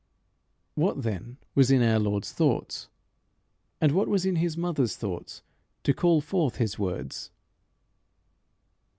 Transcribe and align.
What, 0.73 1.03
then, 1.03 1.37
was 1.53 1.69
in 1.69 1.83
our 1.83 1.99
Lord's 1.99 2.31
thoughts? 2.31 2.89
and 3.79 3.91
what 3.91 4.07
was 4.07 4.25
in 4.25 4.37
his 4.37 4.57
mother's 4.57 4.95
thoughts 4.95 5.43
to 5.83 5.93
call 5.93 6.21
forth 6.21 6.55
his 6.55 6.79
words? 6.79 7.29